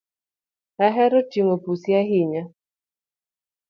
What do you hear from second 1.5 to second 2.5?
pusi ahinya